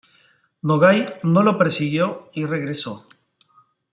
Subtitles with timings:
[0.69, 1.03] Nogai
[1.35, 3.07] no lo persiguió y regresó.